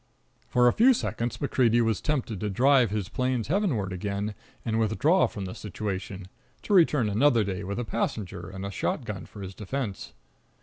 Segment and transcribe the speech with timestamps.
[0.47, 4.33] For a few seconds MacCreedy was tempted to drive his planes heavenward again
[4.65, 6.27] and withdraw from the situation,
[6.63, 10.13] to return another day with a passenger and a shot gun for his defense.